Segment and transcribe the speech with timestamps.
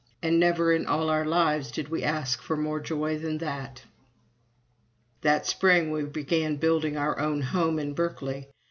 [0.23, 3.83] And never in all our lives did we ask for more joy than that.
[5.21, 8.49] That spring we began building our very own home in Berkeley.